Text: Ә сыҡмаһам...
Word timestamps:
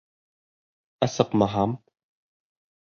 Ә 1.07 1.11
сыҡмаһам... 1.17 1.79